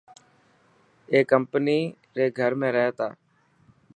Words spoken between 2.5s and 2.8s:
۾